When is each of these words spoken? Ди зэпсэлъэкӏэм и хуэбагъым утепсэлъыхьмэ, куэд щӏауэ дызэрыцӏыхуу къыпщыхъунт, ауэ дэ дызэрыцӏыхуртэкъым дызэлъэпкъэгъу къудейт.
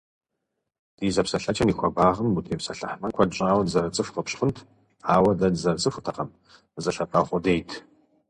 Ди 0.97 1.07
зэпсэлъэкӏэм 1.15 1.69
и 1.71 1.75
хуэбагъым 1.77 2.27
утепсэлъыхьмэ, 2.37 3.07
куэд 3.15 3.31
щӏауэ 3.35 3.61
дызэрыцӏыхуу 3.65 4.15
къыпщыхъунт, 4.15 4.57
ауэ 5.13 5.31
дэ 5.39 5.47
дызэрыцӏыхуртэкъым 5.53 6.29
дызэлъэпкъэгъу 6.73 7.29
къудейт. 7.29 7.69